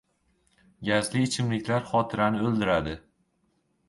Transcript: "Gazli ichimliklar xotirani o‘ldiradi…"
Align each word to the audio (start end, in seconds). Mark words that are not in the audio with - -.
"Gazli 0.87 1.21
ichimliklar 1.25 1.85
xotirani 1.91 2.41
o‘ldiradi…" 2.47 2.97